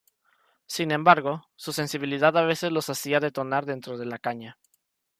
Sin 0.65 0.89
embargo, 0.89 1.43
su 1.55 1.73
sensibilidad 1.73 2.35
a 2.35 2.41
veces 2.43 2.71
los 2.71 2.89
hacía 2.89 3.19
detonar 3.19 3.67
dentro 3.67 3.99
de 3.99 4.07
la 4.07 4.17
caña. 4.17 4.57